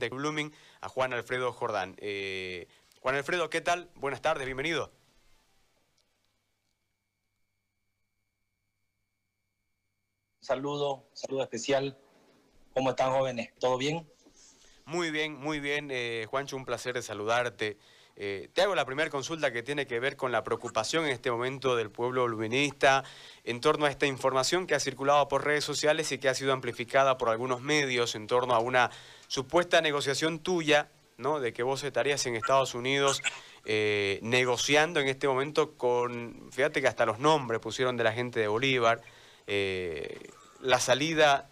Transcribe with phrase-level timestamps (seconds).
[0.00, 1.96] presidente de Blooming, a Juan Alfredo Jordán.
[1.98, 2.66] Eh,
[3.00, 3.90] Juan Alfredo, ¿qué tal?
[3.96, 4.90] Buenas tardes, bienvenido.
[10.40, 11.98] Saludo, saludo especial.
[12.72, 13.52] ¿Cómo están jóvenes?
[13.58, 14.08] ¿Todo bien?
[14.86, 15.90] Muy bien, muy bien.
[15.90, 17.76] Eh, Juancho, un placer de saludarte.
[18.16, 21.30] Eh, te hago la primera consulta que tiene que ver con la preocupación en este
[21.30, 23.02] momento del pueblo luminista
[23.44, 26.52] en torno a esta información que ha circulado por redes sociales y que ha sido
[26.52, 28.90] amplificada por algunos medios en torno a una
[29.26, 31.40] supuesta negociación tuya, ¿no?
[31.40, 33.22] De que vos estarías en Estados Unidos
[33.64, 38.38] eh, negociando en este momento con, fíjate que hasta los nombres pusieron de la gente
[38.38, 39.00] de Bolívar,
[39.46, 40.28] eh,
[40.60, 41.48] la salida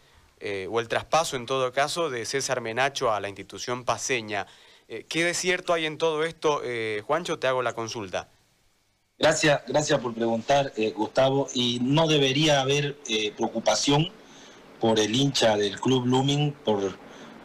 [0.71, 4.47] o el traspaso en todo caso de César Menacho a la institución paseña.
[4.89, 6.63] Eh, ¿Qué de cierto hay en todo esto?
[6.65, 8.29] Eh, Juancho, te hago la consulta.
[9.19, 11.49] Gracias, gracias por preguntar, Gustavo.
[11.53, 12.97] Y no debería haber
[13.37, 14.13] preocupación
[14.81, 16.97] por el hincha del club Blooming, por,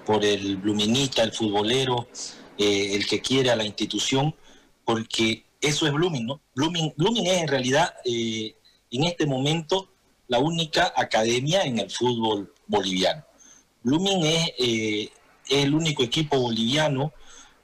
[0.05, 2.07] por el bluminista, el futbolero,
[2.59, 4.35] el que quiere a la institución,
[4.85, 6.41] porque eso es Blooming, ¿no?
[6.53, 9.89] Blooming, Blooming es en realidad, en este momento,
[10.27, 13.23] la única academia en el fútbol boliviano.
[13.83, 17.13] Blooming eh, es, el único equipo boliviano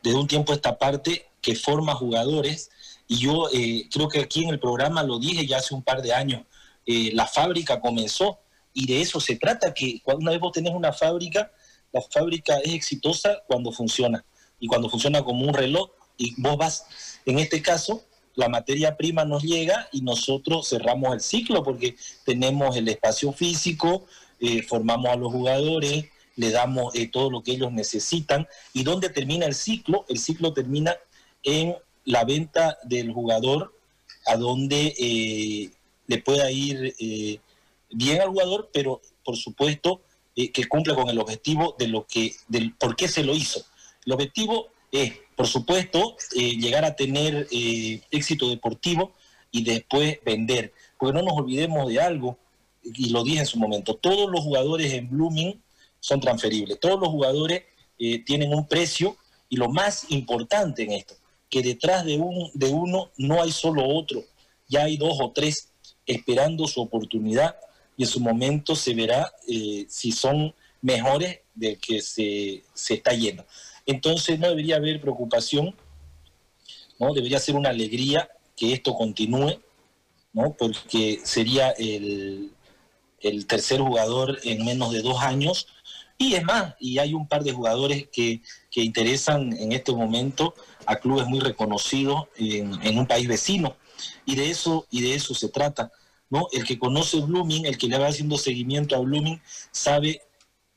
[0.03, 2.69] desde un tiempo a esta parte que forma jugadores.
[3.07, 6.01] Y yo eh, creo que aquí en el programa lo dije ya hace un par
[6.01, 6.43] de años,
[6.85, 8.39] eh, la fábrica comenzó.
[8.73, 11.51] Y de eso se trata, que cuando una vez vos tenés una fábrica,
[11.91, 14.23] la fábrica es exitosa cuando funciona.
[14.59, 16.85] Y cuando funciona como un reloj y vos vas,
[17.25, 18.03] en este caso,
[18.35, 24.05] la materia prima nos llega y nosotros cerramos el ciclo porque tenemos el espacio físico,
[24.39, 26.05] eh, formamos a los jugadores,
[26.39, 28.47] le damos eh, todo lo que ellos necesitan.
[28.73, 30.05] ¿Y dónde termina el ciclo?
[30.07, 30.95] El ciclo termina
[31.43, 33.75] en la venta del jugador
[34.25, 35.69] a donde eh,
[36.07, 36.95] le pueda ir
[37.91, 40.01] bien al jugador, pero por supuesto
[40.33, 43.61] que cumpla con el objetivo de lo que, del por qué se lo hizo.
[44.05, 49.13] El objetivo es, por supuesto, llegar a tener éxito deportivo
[49.51, 50.73] y después vender.
[50.97, 52.37] Porque no nos olvidemos de algo,
[52.81, 55.61] y lo dije en su momento, todos los jugadores en Blooming
[55.99, 57.63] son transferibles, todos los jugadores
[57.97, 59.17] eh, tienen un precio
[59.49, 61.15] y lo más importante en esto,
[61.49, 64.23] que detrás de, un, de uno no hay solo otro,
[64.67, 65.69] ya hay dos o tres
[66.05, 67.55] esperando su oportunidad
[67.97, 73.13] y en su momento se verá eh, si son mejores del que se, se está
[73.13, 73.45] yendo.
[73.85, 75.75] Entonces no debería haber preocupación,
[76.99, 77.13] ¿no?
[77.13, 79.59] debería ser una alegría que esto continúe,
[80.31, 80.53] ¿no?
[80.57, 82.51] porque sería el,
[83.21, 85.67] el tercer jugador en menos de dos años.
[86.21, 90.53] Y es más, y hay un par de jugadores que, que interesan en este momento
[90.85, 93.77] a clubes muy reconocidos en, un país vecino.
[94.25, 95.93] Y de eso, y de eso se trata.
[96.29, 96.47] ¿no?
[96.51, 99.41] El que conoce Blooming, el que le va haciendo seguimiento a Blooming,
[99.71, 100.21] sabe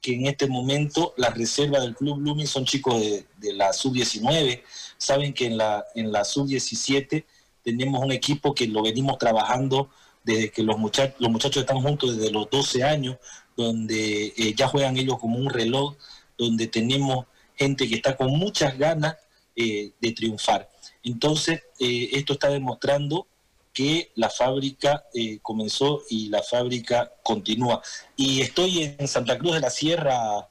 [0.00, 4.62] que en este momento las reservas del club Blooming son chicos de, de la sub-19,
[4.96, 7.24] saben que en la, en la sub-17
[7.64, 9.90] tenemos un equipo que lo venimos trabajando
[10.24, 13.16] desde que los, muchachos los muchachos están juntos desde los 12 años,
[13.56, 15.96] donde eh, ya juegan ellos como un reloj,
[16.38, 17.26] donde tenemos
[17.56, 19.16] gente que está con muchas ganas
[19.56, 20.68] eh, de triunfar.
[21.02, 23.26] Entonces, eh, esto está demostrando
[23.72, 25.02] que la fábrica
[25.40, 27.80] comenzó y la fábrica continúa.
[28.16, 30.50] Y estoy en Santa Cruz de la Sierra,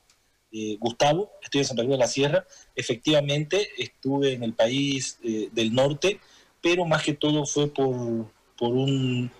[0.79, 2.47] Gustavo, estoy en Santa Cruz de la Sierra.
[2.75, 6.19] Efectivamente, estuve en el país del norte,
[6.61, 9.31] pero más que todo fue por, por un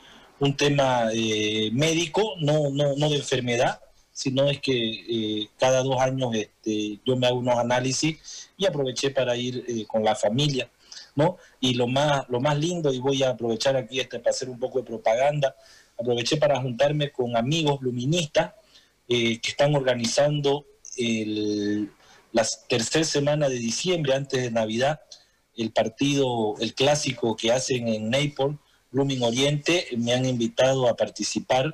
[0.41, 3.79] un tema eh, médico, no, no, no de enfermedad,
[4.11, 9.11] sino es que eh, cada dos años este, yo me hago unos análisis y aproveché
[9.11, 10.67] para ir eh, con la familia,
[11.15, 11.37] ¿no?
[11.59, 14.59] Y lo más, lo más lindo, y voy a aprovechar aquí este, para hacer un
[14.59, 15.55] poco de propaganda,
[15.99, 18.53] aproveché para juntarme con amigos luministas
[19.07, 20.65] que están organizando
[20.95, 21.91] el,
[22.31, 25.01] la tercera semana de diciembre, antes de Navidad,
[25.57, 28.55] el partido, el clásico que hacen en Naples,
[28.91, 31.73] Blooming Oriente me han invitado a participar,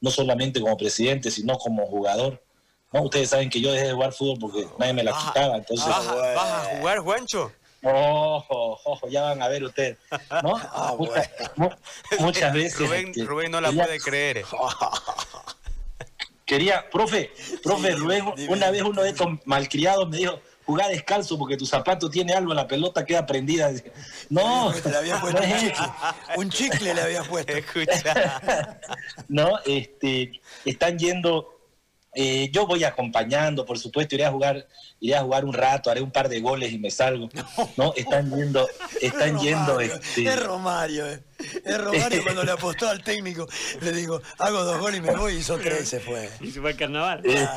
[0.00, 2.42] no solamente como presidente, sino como jugador.
[2.92, 3.02] ¿no?
[3.02, 5.56] Ustedes saben que yo dejé de jugar fútbol porque nadie me la quitaba.
[5.56, 7.52] Entonces, ¿Vas, a jugar, Juancho?
[7.82, 9.98] Ojo, ojo, ya van a ver ustedes.
[10.42, 10.56] ¿no?
[10.72, 10.94] Ah,
[12.18, 12.80] muchas, veces.
[12.90, 14.44] Este, Rubén, no la puede creer.
[16.44, 17.30] Quería, profe,
[17.62, 22.10] profe, luego una vez uno de estos malcriados me dijo, jugá descalzo porque tu zapato
[22.10, 23.72] tiene algo, la pelota queda prendida.
[24.28, 25.40] No, le había puesto
[26.36, 27.54] un, chicle, le había puesto.
[29.28, 30.30] no, este,
[30.66, 31.54] están yendo.
[32.14, 34.68] Eh, yo voy acompañando, por supuesto, iré a jugar,
[35.00, 37.30] iré a jugar un rato, haré un par de goles y me salgo.
[37.78, 38.68] No, están yendo,
[39.00, 39.80] están es yendo.
[39.80, 40.24] Este...
[40.24, 41.22] Es Romario, eh.
[41.64, 43.48] es Romario cuando le apostó al técnico,
[43.80, 46.28] le digo, hago dos goles y me voy y hizo tres, se fue.
[46.42, 47.22] Y se fue al carnaval.
[47.24, 47.48] Eh,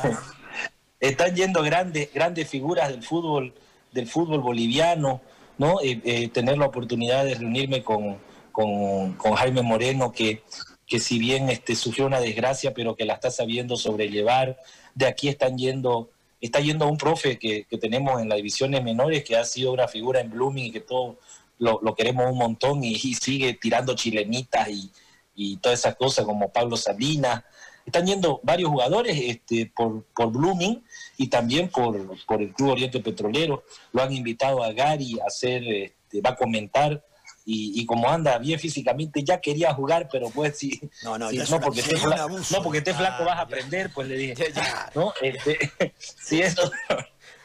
[1.02, 3.52] están yendo grandes, grandes figuras del fútbol,
[3.90, 5.20] del fútbol boliviano,
[5.58, 5.80] ¿no?
[5.82, 8.18] Eh, eh, tener la oportunidad de reunirme con,
[8.52, 10.44] con, Jaime Moreno, que,
[10.86, 14.56] que si bien este, sufrió una desgracia, pero que la está sabiendo sobrellevar.
[14.94, 16.10] De aquí están yendo,
[16.40, 19.88] está yendo un profe que, que tenemos en las divisiones menores, que ha sido una
[19.88, 21.16] figura en Blooming y que todos
[21.58, 24.92] lo, lo, queremos un montón y, sigue tirando chilenitas y,
[25.34, 27.42] y todas esas cosas como Pablo Salinas.
[27.84, 30.84] Están yendo varios jugadores este, por, por Blooming
[31.16, 33.64] y también por, por el Club Oriente Petrolero.
[33.92, 37.04] Lo han invitado a Gary a hacer, este, va a comentar.
[37.44, 41.80] Y, como anda bien físicamente, ya quería jugar, pero pues sí, no, no, no, porque
[41.80, 44.52] esté flaco, no, porque esté flaco vas a aprender, pues le dije,
[44.94, 45.12] ¿no?
[45.20, 45.58] Este,
[45.98, 46.70] sí, esto,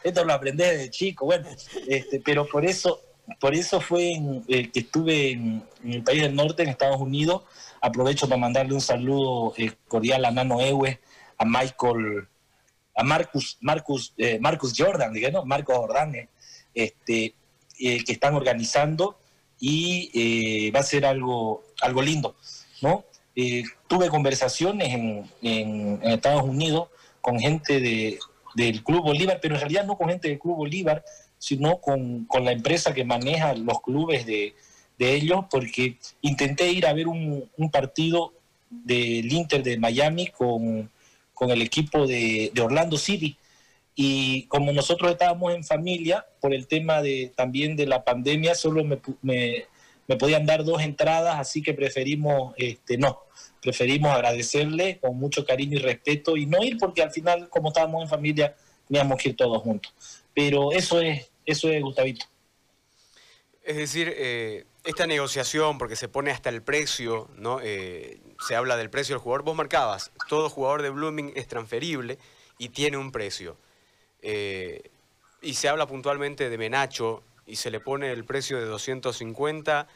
[0.04, 1.48] esto lo aprendí de chico, bueno,
[1.88, 3.00] este, pero por eso,
[3.40, 4.12] por eso fue
[4.46, 7.42] eh, que estuve en, el país del norte, en Estados Unidos.
[7.80, 11.00] Aprovecho para mandarle un saludo eh, cordial a Nano Ewe,
[11.36, 12.28] a Michael,
[12.94, 16.28] a Marcus, Marcus, eh, Marcus Jordan, digamos, Marcos Jordan,
[16.74, 17.34] este,
[17.78, 19.18] que están organizando
[19.60, 22.36] y va a ser algo, algo lindo,
[22.82, 23.04] ¿no?
[23.86, 26.88] tuve conversaciones en, en, Estados Unidos
[27.20, 28.18] con gente de,
[28.54, 31.04] del Club Bolívar, pero en realidad no con gente del Club Bolívar,
[31.38, 34.54] sino con, la empresa que maneja los clubes de,
[34.98, 38.32] ellos, porque intenté ir a ver un, partido
[38.68, 40.90] del Inter de Miami con,
[41.40, 43.36] el equipo de, Orlando City.
[43.94, 48.84] Y como nosotros estábamos en familia, por el tema de también de la pandemia, solo
[48.84, 53.20] me, me, podían dar dos entradas, así que preferimos, este, no,
[53.60, 58.02] preferimos agradecerle con mucho cariño y respeto y no ir porque al final, como estábamos
[58.02, 58.54] en familia,
[58.86, 59.92] teníamos que ir todos juntos.
[60.34, 62.26] Pero eso es, eso es Gustavito.
[63.68, 67.60] Es decir, eh, esta negociación, porque se pone hasta el precio, ¿no?
[67.62, 69.44] Eh, se habla del precio del jugador.
[69.44, 72.18] Vos marcabas, todo jugador de Blooming es transferible
[72.56, 73.58] y tiene un precio.
[74.22, 74.90] Eh,
[75.42, 79.86] y se habla puntualmente de Menacho y se le pone el precio de 250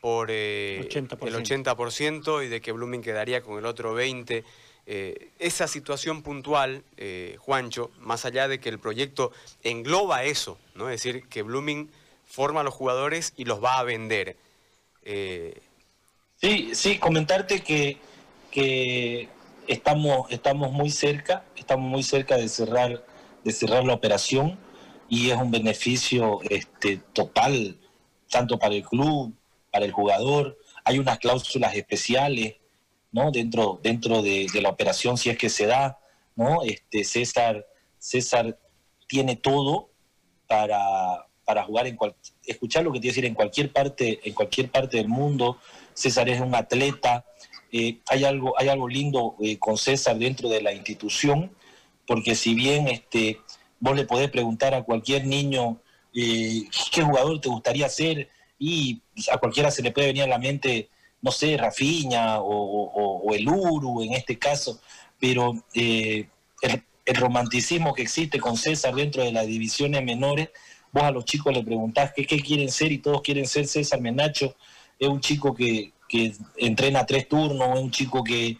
[0.00, 4.42] por el 80% y de que Blooming quedaría con el otro 20%.
[4.86, 9.30] Eh, esa situación puntual, eh, Juancho, más allá de que el proyecto
[9.62, 10.90] engloba eso, ¿no?
[10.90, 11.92] es decir, que Blooming
[12.30, 14.36] forma a los jugadores y los va a vender.
[15.02, 15.60] Eh,
[16.36, 17.98] sí, sí, comentarte que,
[18.50, 19.28] que
[19.66, 23.04] estamos, estamos muy cerca, estamos muy cerca de cerrar,
[23.44, 24.58] de cerrar la operación
[25.08, 27.76] y es un beneficio este, total,
[28.30, 29.34] tanto para el club,
[29.72, 30.56] para el jugador.
[30.84, 32.60] Hay unas cláusulas especiales
[33.12, 33.30] ¿no?
[33.30, 35.98] Dentro, dentro de, la operación, si es que se da,
[36.36, 36.62] ¿no?
[36.62, 37.66] Este, César,
[37.98, 38.58] César
[39.06, 39.90] tiene todo
[40.46, 44.70] para, para jugar en cualquier, escuchar lo que te decir, en cualquier parte, en cualquier
[44.70, 45.58] parte del mundo.
[45.94, 47.24] César es un atleta.
[47.72, 51.50] Eh, hay algo, hay algo lindo eh, con César dentro de la institución,
[52.06, 53.40] porque si bien este,
[53.80, 55.80] vos le podés preguntar a cualquier niño
[56.14, 56.62] eh,
[56.92, 59.02] qué jugador te gustaría ser, y
[59.32, 60.88] a cualquiera se le puede venir a la mente
[61.22, 64.80] no sé, Rafiña o, el Uru en este caso,
[65.18, 66.28] pero eh,
[66.62, 66.82] el,
[67.14, 70.50] romanticismo que existe con César dentro de las divisiones menores,
[70.92, 74.00] vos a los chicos le preguntás qué, qué quieren ser y todos quieren ser César
[74.00, 74.54] Menacho,
[74.98, 75.92] es un chico que,
[76.56, 78.56] entrena tres turnos, es un chico que,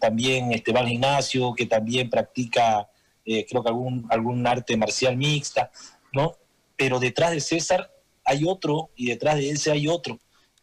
[0.00, 2.88] también este, va al gimnasio, que también practica,
[3.26, 5.70] eh, creo que algún, algún arte marcial mixta,
[6.10, 6.36] ¿no?
[6.74, 7.92] Pero detrás de César
[8.24, 10.18] hay otro y detrás de él hay otro.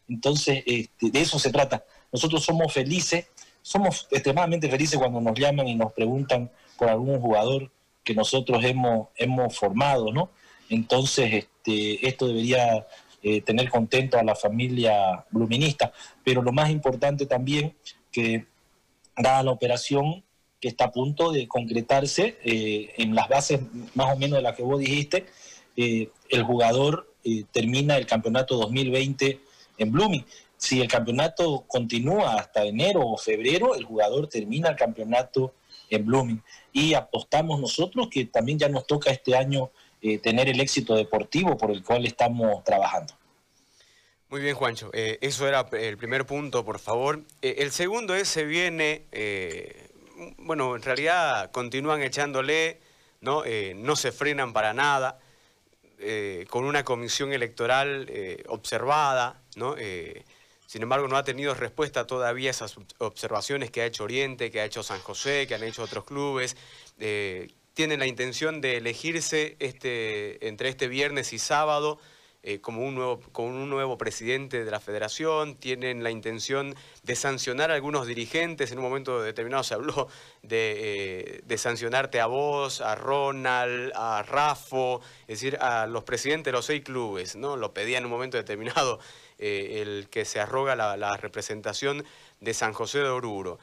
[0.10, 1.86] Entonces, este, de eso se trata.
[2.12, 3.28] Nosotros somos felices,
[3.62, 7.72] somos extremadamente felices cuando nos llaman y nos preguntan por algún jugador
[8.04, 10.32] que nosotros hemos, hemos formado, ¿no?
[10.72, 12.88] Entonces, este, esto debería
[13.22, 15.92] eh, tener contento a la familia bluminista.
[16.24, 17.76] Pero lo más importante también,
[18.10, 18.46] que
[19.18, 20.24] dada la operación
[20.62, 23.60] que está a punto de concretarse eh, en las bases
[23.96, 25.26] más o menos de las que vos dijiste,
[25.76, 27.08] eh, el jugador
[27.52, 29.40] termina el campeonato 2020
[29.78, 30.26] en Blooming.
[30.58, 35.54] Si el campeonato continúa hasta enero o febrero, el jugador termina el campeonato
[35.90, 36.42] en Blooming.
[36.72, 39.70] Y apostamos nosotros que también ya nos toca este año
[40.04, 43.14] eh, tener el éxito deportivo por el cual estamos trabajando.
[44.30, 44.90] Muy bien, Juancho.
[44.94, 47.22] Eh, eso era el primer punto, por favor.
[47.44, 49.06] Eh, el segundo es, se viene,
[50.38, 52.80] bueno, en realidad continúan echándole,
[53.20, 53.44] ¿no?
[53.76, 55.20] no se frenan para nada.
[56.50, 58.12] Con una comisión electoral
[58.48, 59.76] observada, ¿no?
[60.66, 64.62] Sin embargo, no ha tenido respuesta todavía a esas observaciones que ha hecho Oriente, que
[64.62, 66.58] ha hecho San José, que han hecho otros clubes.
[67.74, 72.00] Tienen la intención de elegirse este, entre este viernes y sábado
[72.44, 77.70] eh, como un nuevo, un nuevo presidente de la federación, tienen la intención de sancionar
[77.70, 80.08] a algunos dirigentes, en un momento determinado se habló
[80.42, 86.54] de, eh, sancionarte a vos, a Ronald, a Rafo, es decir, a los presidentes de
[86.54, 87.58] los seis clubes, ¿no?
[87.58, 89.00] Lo pedía en un momento determinado
[89.38, 92.04] eh, el que se arroga la representación
[92.40, 93.60] de San José de Oruro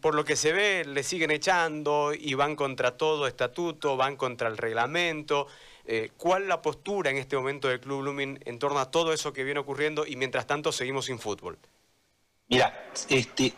[0.00, 4.48] por lo que se ve, le siguen echando y van contra todo estatuto, van contra
[4.48, 5.46] el reglamento.
[5.86, 9.32] Eh, ¿Cuál la postura en este momento del Club Blooming en torno a todo eso
[9.32, 11.58] que viene ocurriendo y mientras tanto seguimos sin fútbol?
[12.48, 13.54] Mira, este,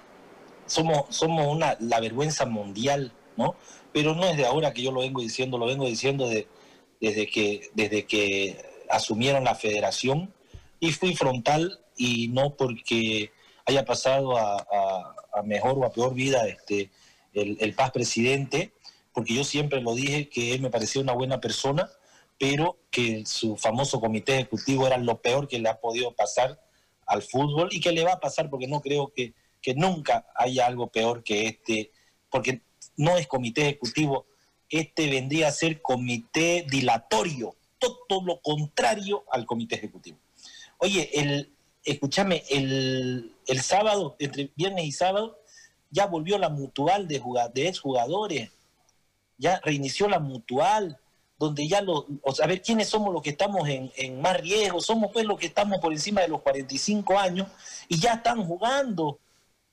[0.67, 3.57] somos, somos una, la vergüenza mundial, ¿no?
[3.93, 7.71] Pero no es de ahora que yo lo vengo diciendo, lo vengo diciendo desde, que,
[7.75, 10.33] desde que asumieron la federación
[10.81, 13.33] y fui frontal y no porque
[13.67, 16.91] haya pasado a, mejor o a peor vida este,
[17.33, 18.73] el, el Paz presidente,
[19.13, 21.91] porque yo siempre lo dije que él me parecía una buena persona,
[22.39, 26.61] pero que su famoso comité ejecutivo era lo peor que le ha podido pasar
[27.07, 30.67] al fútbol y que le va a pasar porque no creo que, que nunca haya
[30.67, 31.91] algo peor que este,
[32.31, 32.61] porque
[32.97, 34.27] no es comité ejecutivo,
[34.69, 40.19] este vendría a ser comité dilatorio, todo lo contrario al comité ejecutivo.
[40.79, 41.56] Oye, el,
[41.87, 45.39] escúchame, el, el sábado, entre viernes y sábado,
[45.91, 47.23] ya volvió la mutual de,
[47.55, 48.51] de exjugadores,
[49.39, 50.99] ya reinició la mutual,
[51.39, 54.81] donde ya lo, o a ver quiénes somos los que estamos en, en, más riesgo,
[54.81, 57.49] somos pues los que estamos por encima de los 45 años
[57.89, 59.19] y ya están jugando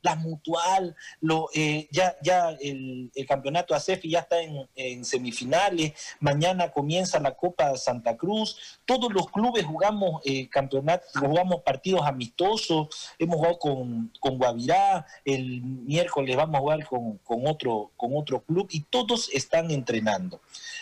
[0.03, 7.19] la mutual, lo, eh, ya, ya el, campeonato ACEFI ya está en, semifinales, mañana comienza
[7.19, 13.60] la Copa Santa Cruz, todos los clubes jugamos eh, campeonatos, jugamos partidos amistosos, hemos jugado
[13.60, 19.29] con, con Guavirá, el miércoles vamos a jugar con, otro, con otro club y todos
[19.33, 20.41] están entrenando.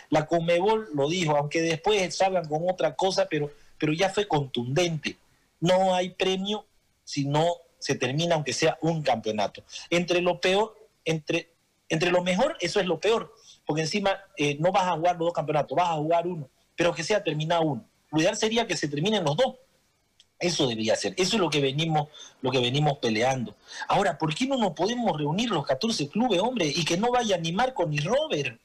[0.09, 5.17] La Comebol lo dijo, aunque después salgan con otra cosa, pero, pero ya fue contundente.
[5.59, 6.65] No hay premio
[7.03, 9.63] si no se termina aunque sea un campeonato.
[9.89, 11.51] Entre lo peor, entre,
[11.89, 13.33] entre lo mejor, eso es lo peor,
[13.65, 16.93] porque encima eh, no vas a jugar los dos campeonatos, vas a jugar uno, pero
[16.93, 17.85] que sea terminado uno.
[18.11, 19.55] Lo ideal sería que se terminen los dos.
[20.39, 22.07] Eso debería ser, eso es lo que venimos,
[22.41, 23.55] lo que venimos peleando.
[23.87, 27.37] Ahora, ¿por qué no nos podemos reunir los 14 clubes, hombre, y que no vaya
[27.37, 28.59] ni Marco ni Robert?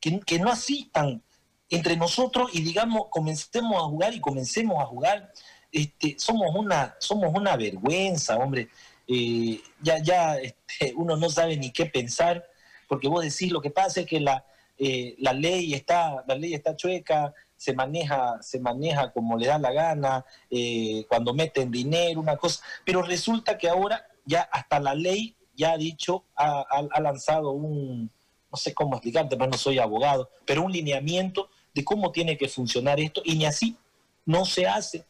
[0.00, 1.22] Que, que no asistan
[1.70, 5.32] entre nosotros y digamos, comencemos a jugar y comencemos a jugar
[5.74, 8.68] este, somos, una, somos una vergüenza, hombre.
[9.08, 12.44] Eh, ya ya este, uno no sabe ni qué pensar,
[12.88, 14.46] porque vos decís, lo que pasa es que la,
[14.78, 19.58] eh, la, ley, está, la ley está chueca, se maneja, se maneja como le da
[19.58, 24.94] la gana, eh, cuando meten dinero, una cosa, pero resulta que ahora ya hasta la
[24.94, 28.10] ley ya ha dicho, ha, ha lanzado un,
[28.50, 32.48] no sé cómo explicarte, pero no soy abogado, pero un lineamiento de cómo tiene que
[32.48, 33.76] funcionar esto, y ni así
[34.24, 35.04] no se hace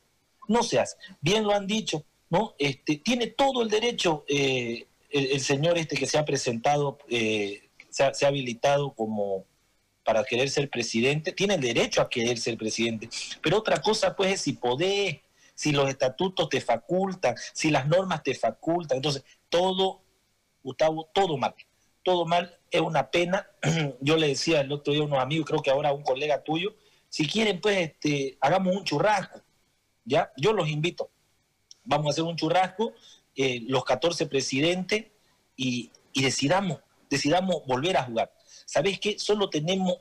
[0.48, 0.96] no se hace.
[1.20, 2.54] Bien lo han dicho, ¿no?
[2.58, 8.04] Este, tiene todo el derecho eh, el, señor este que se ha presentado, eh, se,
[8.04, 9.44] ha, habilitado como
[10.04, 13.08] para querer ser presidente, tiene el derecho a querer ser presidente.
[13.40, 15.20] Pero otra cosa, pues, es si podés,
[15.54, 18.96] si los estatutos te facultan, si las normas te facultan.
[18.96, 20.02] Entonces, todo,
[20.62, 21.54] Gustavo, todo mal.
[22.02, 23.48] Todo mal, es una pena.
[24.00, 26.42] Yo le decía el otro día a unos amigos, creo que ahora a un colega
[26.42, 26.74] tuyo,
[27.08, 29.43] si quieren, pues, este, hagamos un churrasco
[30.04, 30.32] ¿ya?
[30.37, 31.11] Yo los invito.
[31.84, 32.92] Vamos a hacer un churrasco,
[33.37, 35.06] eh, los 14 presidentes,
[35.56, 36.78] y, decidamos,
[37.11, 38.32] decidamos volver a jugar.
[38.66, 39.18] ¿Sabes qué?
[39.18, 39.99] Solo tenemos,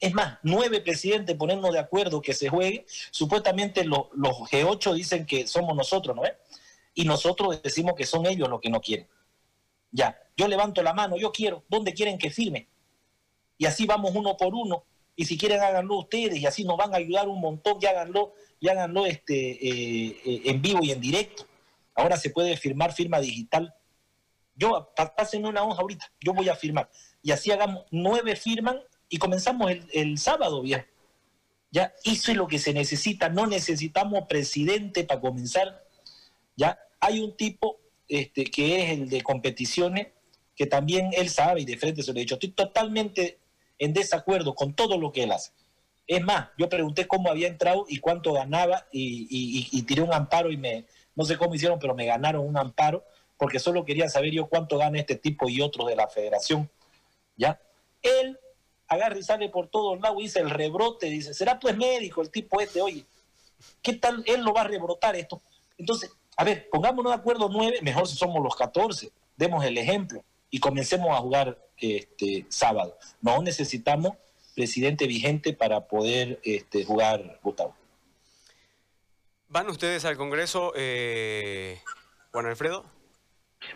[0.00, 2.86] es más, nueve presidentes ponernos de acuerdo que se juegue.
[3.10, 6.22] Supuestamente los, los G8 dicen que somos nosotros, ¿no?
[6.94, 9.06] Y nosotros decimos que son ellos los que no quieren.
[9.90, 12.68] Ya, yo levanto la mano, yo quiero, ¿dónde quieren que firme?
[13.56, 14.84] Y así vamos uno por uno.
[15.20, 18.34] Y si quieren háganlo ustedes y así nos van a ayudar un montón y háganlo
[18.60, 21.44] y háganlo este, eh, eh, en vivo y en directo.
[21.96, 23.74] Ahora se puede firmar firma digital.
[24.54, 26.88] Yo, pasen una hoja ahorita, yo voy a firmar.
[27.20, 30.86] Y así hagamos nueve firman y comenzamos el, sábado, bien.
[31.72, 33.28] Ya, eso es lo que se necesita.
[33.28, 35.84] No necesitamos presidente para comenzar.
[36.54, 40.06] Ya, hay un tipo este, que es el de competiciones,
[40.54, 42.36] que también él sabe y de frente se lo he dicho.
[42.36, 43.40] Estoy totalmente
[43.78, 45.52] en desacuerdo con todo lo que él hace.
[46.06, 50.56] Es más, yo pregunté cómo había entrado y cuánto ganaba y, tiré un amparo y
[50.56, 53.04] me, no sé cómo hicieron, pero me ganaron un amparo
[53.36, 56.68] porque solo quería saber yo cuánto gana este tipo y otros de la federación.
[57.36, 57.60] ¿Ya?
[58.02, 58.38] Él
[58.88, 62.30] agarra y sale por todos lados y dice el rebrote, dice, será pues médico el
[62.30, 63.04] tipo este, oye,
[63.82, 65.42] ¿qué tal él lo va a rebrotar esto?
[65.76, 70.24] Entonces, a ver, pongámonos de acuerdo nueve, mejor si somos los catorce, demos el ejemplo
[70.50, 72.96] y comencemos a jugar este sábado.
[73.20, 74.14] No necesitamos
[74.54, 77.76] presidente vigente para poder este, jugar, Gustavo.
[79.48, 81.80] ¿Van ustedes al Congreso, eh,
[82.32, 82.84] Juan Alfredo?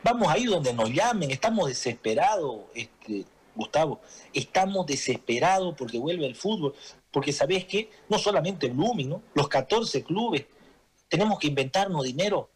[0.02, 3.24] Vamos ahí donde nos llamen, estamos desesperados, este,
[3.54, 4.00] Gustavo,
[4.32, 6.74] estamos desesperados porque vuelve el fútbol,
[7.10, 9.22] porque sabes que no solamente Blooming, ¿no?
[9.34, 10.46] los 14 clubes,
[11.08, 12.50] tenemos que inventarnos dinero,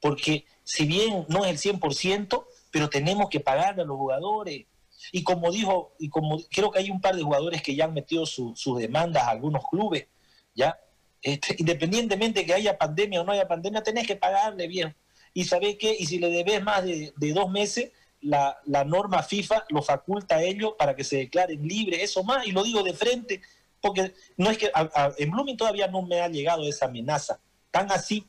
[0.00, 4.66] porque si bien no es el 100%, pero tenemos que pagarle a los jugadores.
[5.12, 7.94] Y como dijo, y como creo que hay un par de jugadores que ya han
[7.94, 10.06] metido sus demandas a algunos clubes,
[10.54, 10.78] ¿ya?
[11.22, 14.96] Este, independientemente que haya pandemia o no haya pandemia, tenés que pagarle bien.
[15.34, 19.82] Y sabés qué, y si le debes más de, dos meses, la, norma FIFA lo
[19.82, 23.40] faculta a ellos para que se declaren libres, eso más, y lo digo de frente,
[23.80, 24.72] porque no es que
[25.18, 28.26] en Blooming todavía no me ha llegado esa amenaza, tan así,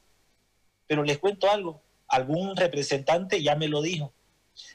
[0.85, 4.13] pero les cuento algo, algún representante ya me lo dijo.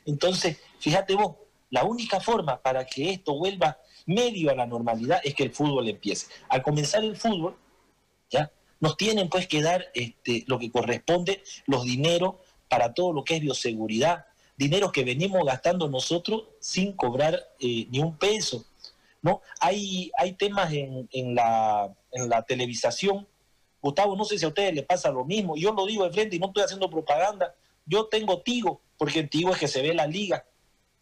[0.06, 1.36] Entonces, fíjate vos,
[1.70, 5.88] la única forma para que esto vuelva medio a la normalidad es que el fútbol
[5.88, 6.26] empiece.
[6.48, 7.56] Al comenzar el fútbol,
[8.30, 8.52] ¿ya?
[8.80, 12.34] Nos tienen pues que dar este, lo que corresponde, los dineros
[12.68, 14.26] para todo lo que es bioseguridad,
[14.56, 18.64] dinero que venimos gastando nosotros sin cobrar eh, ni un peso.
[19.22, 19.40] ¿no?
[19.58, 23.26] Hay, hay temas en, la, en la televisación.
[23.80, 25.56] Gustavo, no sé si a ustedes les pasa lo mismo.
[25.56, 27.54] Yo lo digo de frente y no estoy haciendo propaganda.
[27.86, 30.44] Yo tengo Tigo, porque en Tigo es que se ve la liga.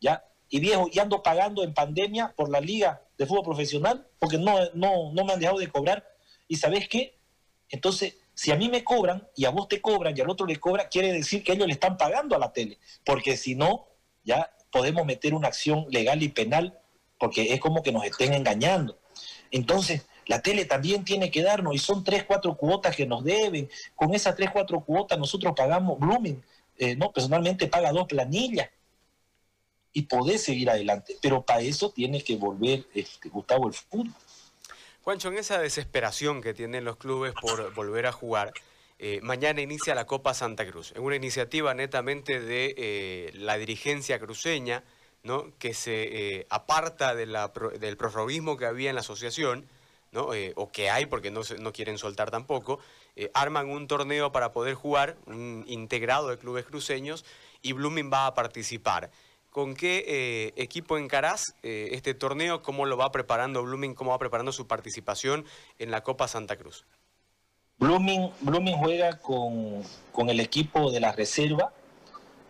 [0.01, 0.25] ¿ya?
[0.49, 4.59] Y viejo, y ando pagando en pandemia por la liga de fútbol profesional, porque no,
[4.75, 6.07] no, no me han dejado de cobrar.
[6.47, 7.17] ¿Y sabes qué?
[7.71, 10.57] Entonces, si a mí me cobran y a vos te cobran y al otro le
[10.57, 13.87] cobra, quiere decir que ellos le están pagando a la tele, porque si no,
[14.25, 16.79] ya podemos meter una acción legal y penal,
[17.19, 18.99] porque es como que nos estén engañando.
[19.51, 23.69] Entonces, la tele también tiene que darnos, y son tres, cuatro cuotas que nos deben.
[23.95, 26.43] Con esas tres, cuatro cuotas nosotros pagamos, Blooming,
[26.83, 28.69] eh, no, personalmente paga dos planillas
[29.93, 31.17] y podés seguir adelante.
[31.23, 34.13] Pero para eso tiene que volver, este, Gustavo, el fútbol.
[35.05, 38.53] Juancho, en esa desesperación que tienen los clubes por volver a jugar,
[38.99, 44.19] eh, mañana inicia la Copa Santa Cruz, en una iniciativa netamente de eh, la dirigencia
[44.19, 44.83] cruceña,
[45.23, 45.57] ¿no?
[45.61, 49.69] que se aparta de la, del prorroguismo que había en la asociación,
[50.13, 50.29] ¿no?
[50.55, 52.79] o que hay porque no, no quieren soltar tampoco,
[53.35, 57.25] arman un torneo para poder jugar, un integrado de clubes cruceños,
[57.63, 59.11] y Blooming va a participar.
[59.53, 62.63] ¿Con qué eh, equipo encarás eh, este torneo?
[62.63, 63.95] ¿Cómo lo va preparando Blooming?
[63.95, 65.45] ¿Cómo va preparando su participación
[65.79, 66.87] en la Copa Santa Cruz?
[67.79, 69.85] Blooming, Blooming juega con,
[70.29, 71.71] el equipo de la reserva.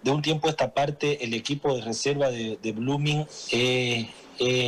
[0.04, 4.06] De un tiempo a esta parte, el equipo de reserva de, Blooming es,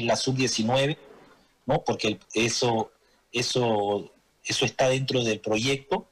[0.03, 0.97] la sub-19,
[1.67, 1.83] ¿no?
[1.85, 2.93] porque eso,
[3.33, 4.13] eso,
[4.45, 6.09] eso está dentro del proyecto.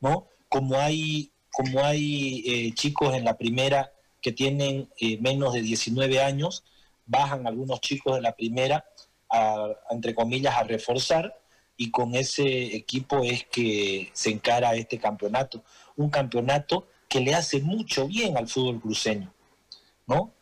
[0.00, 0.26] ¿no?
[0.48, 6.20] Como hay, como hay eh, chicos en la primera que tienen eh, menos de 19
[6.20, 6.64] años,
[7.06, 8.84] bajan algunos chicos de la primera,
[9.90, 11.40] entre comillas, a reforzar,
[11.76, 15.64] y con ese equipo es que se encara este campeonato.
[15.96, 19.32] Un campeonato que le hace mucho bien al fútbol cruceño,
[20.06, 20.32] ¿no?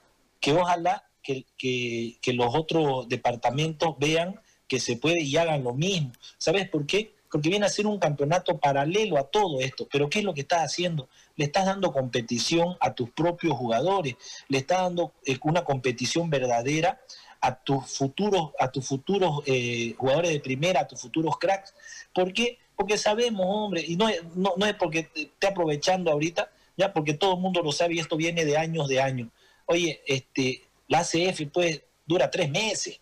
[0.40, 6.12] Que ojalá que, que los otros departamentos vean que se puede y hagan lo mismo.
[6.38, 7.18] ¿Sabes por qué?
[7.30, 9.86] porque viene a ser un campeonato paralelo a todo esto.
[9.90, 11.08] Pero ¿qué es lo que estás haciendo?
[11.36, 14.16] Le estás dando competición a tus propios jugadores,
[14.48, 17.00] le estás dando eh, una competición verdadera
[17.40, 21.74] a tus futuros, a tus futuros eh, jugadores de primera, a tus futuros cracks.
[22.14, 22.58] ¿Por qué?
[22.74, 27.34] Porque sabemos, hombre, y no, no, no es porque esté aprovechando ahorita, ya porque todo
[27.34, 29.28] el mundo lo sabe y esto viene de años de años.
[29.66, 33.00] Oye, este, la ACF pues dura tres meses,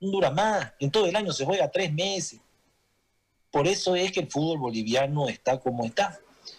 [0.00, 2.40] dura más, en todo el año se juega tres meses.
[3.50, 6.18] Por eso es que el fútbol boliviano está como está.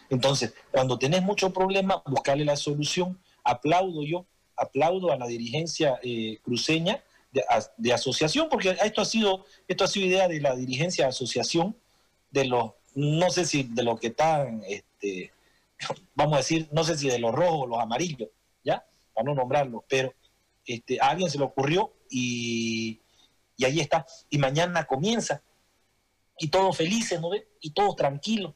[0.09, 3.19] Entonces, cuando tenés mucho problema, buscarle la solución.
[3.43, 4.25] Aplaudo yo,
[4.55, 10.07] aplaudo a la dirigencia eh, cruceña de, asociación, porque esto ha sido, esto ha sido
[10.07, 11.75] idea de la dirigencia de asociación,
[12.31, 15.31] de los, no sé si de los que están, este,
[16.15, 18.29] vamos a decir, no sé si de los rojos o los amarillos,
[18.63, 18.85] ¿ya?
[19.13, 20.13] Para no nombrarlos, pero
[20.65, 22.99] este, a alguien se le ocurrió y,
[23.59, 24.05] y ahí está.
[24.29, 25.43] Y mañana comienza
[26.37, 27.45] y todos felices, ¿no ve?
[27.59, 28.53] Y todos tranquilos.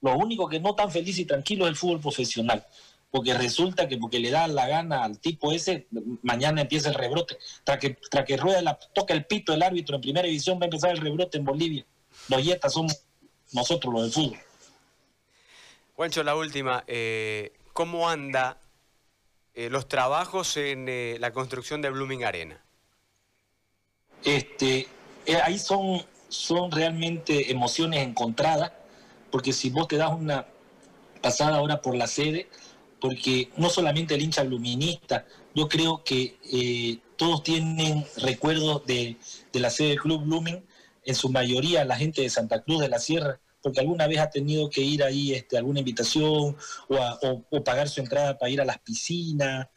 [0.00, 2.64] Lo único que no tan feliz y tranquilo es el fútbol profesional,
[3.10, 5.88] porque resulta que porque le da la gana al tipo ese,
[6.22, 7.38] mañana empieza el rebrote.
[7.64, 10.66] Tras que, que rueda la, toca el pito el árbitro en primera división, va a
[10.66, 11.84] empezar el rebrote en Bolivia.
[12.28, 13.04] Los yetas somos
[13.52, 14.38] nosotros los del fútbol.
[15.94, 16.84] Juancho, la última.
[16.86, 18.60] Eh, ¿Cómo anda
[19.54, 22.65] eh, los trabajos en eh, la construcción de Blooming Arena?
[24.24, 24.88] Este,
[25.44, 28.72] ahí son son realmente emociones encontradas,
[29.30, 30.46] porque si vos te das una
[31.22, 32.48] pasada ahora por la sede,
[33.00, 39.16] porque no solamente el hincha luminista, yo creo que eh, todos tienen recuerdos de,
[39.52, 40.64] la sede del Club Blooming,
[41.04, 44.30] en su mayoría la gente de Santa Cruz de la Sierra, porque alguna vez ha
[44.30, 46.56] tenido que ir ahí este, alguna invitación
[46.88, 49.68] o, pagar su entrada para ir a las piscinas.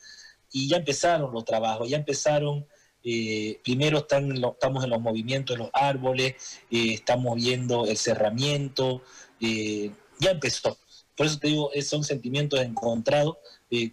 [0.51, 2.65] Y ya empezaron los trabajos, ya empezaron.
[3.03, 9.01] Eh, primero estamos en los movimientos de los árboles, eh, estamos viendo el cerramiento,
[9.39, 10.77] eh, ya empezó.
[11.15, 13.37] Por eso te digo, son sentimientos encontrados.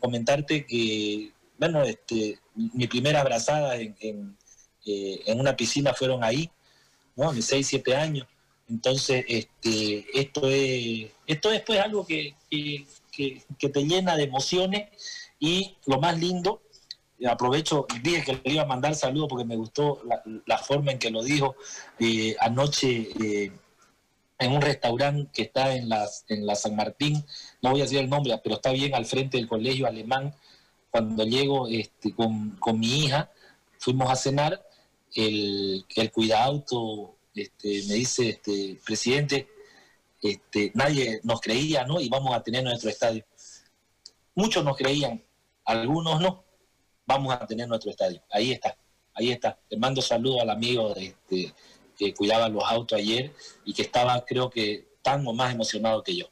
[0.00, 4.36] comentarte que, bueno, este, mi primera abrazada en,
[5.26, 6.50] una piscina fueron ahí,
[7.16, 7.32] ¿no?
[7.32, 8.26] De 6, 7 años.
[8.68, 14.88] Entonces, este, esto es, esto es pues algo que, que, te llena de emociones
[15.38, 16.62] y lo más lindo,
[17.24, 20.02] aprovecho, dije que le iba a mandar saludos porque me gustó
[20.44, 21.56] la, forma en que lo dijo
[21.98, 23.52] eh, anoche eh,
[24.38, 27.24] en un restaurante que está en, las, en la San Martín,
[27.62, 30.34] no voy a decir el nombre, pero está bien al frente del colegio alemán.
[30.90, 33.30] Cuando llego este, con, con mi hija,
[33.78, 34.62] fuimos a cenar,
[35.14, 36.12] el, el
[37.34, 39.48] este, me dice, este, presidente,
[40.22, 42.00] este, nadie nos creía, ¿no?
[42.00, 43.24] Y vamos a tener nuestro estadio.
[44.34, 45.22] Muchos nos creían,
[45.64, 46.45] algunos no.
[47.06, 48.20] Vamos a tener nuestro estadio.
[48.30, 48.76] Ahí está,
[49.14, 49.58] ahí está.
[49.70, 50.94] Le mando saludos al amigo
[51.96, 53.32] que cuidaba los autos ayer
[53.64, 56.26] y que estaba, creo que, tan o más emocionado que yo.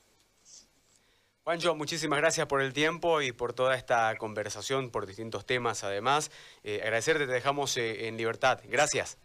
[1.44, 6.30] Juancho, muchísimas gracias por el tiempo y por toda esta conversación, por distintos temas además.
[6.62, 8.60] Eh, agradecerte, te dejamos eh, en libertad.
[8.64, 9.18] Gracias.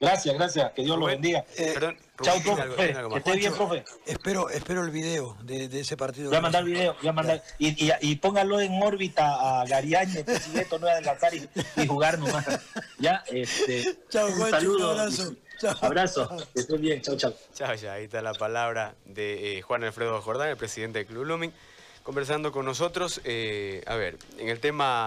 [0.00, 0.72] Gracias, gracias.
[0.72, 1.44] Que Dios lo bendiga.
[1.56, 2.76] Eh, Perdón, Chao, profe.
[2.76, 3.84] que esté bien, profe.
[4.06, 6.28] Espero, espero el video de, ese partido.
[6.28, 7.42] Voy a mandar el video, voy a mandar.
[7.58, 12.46] Y, y, póngalo en órbita a si esto no es adelantar y, y jugar nomás.
[13.00, 13.96] Ya, este.
[14.08, 14.92] Chao, un saludo.
[14.92, 15.34] Un abrazo.
[15.60, 15.76] Chao.
[15.80, 16.28] Abrazo.
[16.54, 17.02] Que estés bien.
[17.02, 17.34] Chao, chao.
[17.52, 17.94] Chao, ya.
[17.94, 21.52] Ahí está la palabra de eh, Juan Alfredo Jordán, el presidente del Club Lumin,
[22.04, 23.20] conversando con nosotros.
[23.24, 25.06] Eh, a ver, en el tema.